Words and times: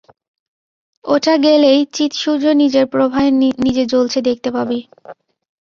ওটা 1.05 1.33
গেলেই 1.43 1.79
চিৎ-সূর্য 1.95 2.45
নিজের 2.61 2.85
প্রভায় 2.93 3.29
নিজে 3.65 3.83
জ্বলছে 3.91 4.19
দেখতে 4.27 4.49
পাবি। 4.55 4.79